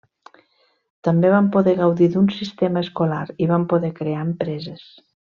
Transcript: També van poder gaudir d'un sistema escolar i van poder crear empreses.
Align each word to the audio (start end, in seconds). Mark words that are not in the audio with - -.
També 1.07 1.31
van 1.33 1.49
poder 1.57 1.75
gaudir 1.83 2.07
d'un 2.15 2.31
sistema 2.39 2.83
escolar 2.89 3.21
i 3.45 3.49
van 3.55 3.69
poder 3.75 3.93
crear 4.01 4.25
empreses. 4.31 4.89